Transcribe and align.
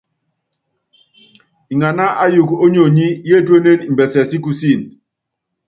Nganá 1.75 2.05
ayuuku 2.23 2.55
ónyonyi, 2.65 3.07
yétuénen 3.29 3.79
imbɛsɛ 3.89 4.21
si 4.29 4.37
kusííni. 4.43 4.87